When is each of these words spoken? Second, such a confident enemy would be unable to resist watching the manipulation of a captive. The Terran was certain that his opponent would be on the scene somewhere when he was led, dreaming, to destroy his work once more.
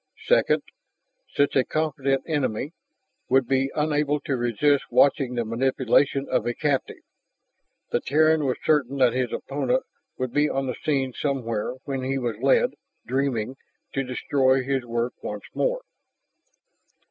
Second, 0.25 0.63
such 1.35 1.55
a 1.55 1.63
confident 1.63 2.23
enemy 2.25 2.73
would 3.29 3.47
be 3.47 3.69
unable 3.75 4.19
to 4.21 4.35
resist 4.35 4.85
watching 4.91 5.35
the 5.35 5.45
manipulation 5.45 6.27
of 6.27 6.47
a 6.47 6.55
captive. 6.55 7.03
The 7.91 7.99
Terran 8.01 8.43
was 8.45 8.57
certain 8.65 8.97
that 8.97 9.13
his 9.13 9.31
opponent 9.31 9.83
would 10.17 10.33
be 10.33 10.49
on 10.49 10.65
the 10.65 10.73
scene 10.83 11.13
somewhere 11.13 11.73
when 11.83 12.01
he 12.01 12.17
was 12.17 12.37
led, 12.41 12.71
dreaming, 13.05 13.57
to 13.93 14.03
destroy 14.03 14.63
his 14.63 14.83
work 14.85 15.13
once 15.21 15.43
more. 15.53 15.81